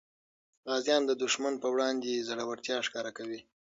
غازیان 0.67 1.01
د 1.07 1.11
دښمن 1.23 1.53
په 1.63 1.67
وړاندې 1.73 2.23
زړورتیا 2.27 2.77
ښکاره 2.87 3.11
کوي. 3.17 3.39